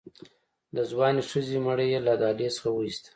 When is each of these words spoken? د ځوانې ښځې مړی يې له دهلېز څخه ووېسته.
د 0.75 0.77
ځوانې 0.91 1.21
ښځې 1.29 1.57
مړی 1.65 1.87
يې 1.93 1.99
له 2.07 2.13
دهلېز 2.21 2.53
څخه 2.57 2.69
ووېسته. 2.71 3.09